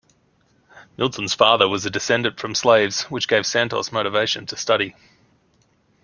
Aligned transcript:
Milton's 0.97 1.35
father 1.35 1.67
was 1.67 1.85
a 1.85 1.91
descendant 1.91 2.39
from 2.39 2.55
slaves, 2.55 3.03
which 3.11 3.27
gave 3.27 3.45
Santos 3.45 3.91
motivation 3.91 4.47
to 4.47 4.57
study. 4.57 4.95